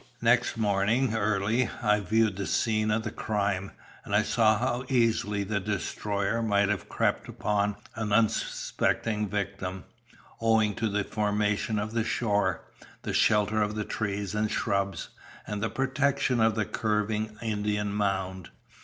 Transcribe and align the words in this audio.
"Next 0.23 0.57
morning, 0.57 1.13
early, 1.15 1.69
I 1.83 1.99
viewed 1.99 2.35
the 2.37 2.47
scene 2.47 2.89
of 2.89 3.03
the 3.03 3.11
crime, 3.11 3.73
and 4.03 4.15
I 4.15 4.23
saw 4.23 4.57
how 4.57 4.83
easily 4.89 5.43
the 5.43 5.59
destroyer 5.59 6.41
might 6.41 6.69
have 6.69 6.89
crept 6.89 7.29
upon 7.29 7.75
an 7.93 8.11
unsuspecting 8.11 9.29
victim, 9.29 9.83
owing 10.41 10.73
to 10.77 10.89
the 10.89 11.03
formation 11.03 11.77
of 11.77 11.91
the 11.91 12.03
shore, 12.03 12.63
the 13.03 13.13
shelter 13.13 13.61
of 13.61 13.75
the 13.75 13.85
trees 13.85 14.33
and 14.33 14.49
shrubs, 14.49 15.09
and 15.45 15.61
the 15.61 15.69
protection 15.69 16.39
of 16.41 16.55
the 16.55 16.65
curving 16.65 17.37
Indian 17.39 17.93
Mound. 17.93 18.49